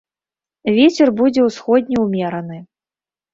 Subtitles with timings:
[0.77, 2.57] Вецер будзе ўсходні ўмераны.